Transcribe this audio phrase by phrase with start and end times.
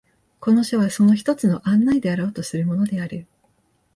[0.39, 3.27] この書はその一つの案内であろうとするものである。